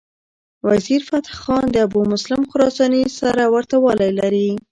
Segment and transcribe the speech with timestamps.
[0.67, 4.49] وزیرفتح خان د ابومسلم خراساني سره ورته والی لري.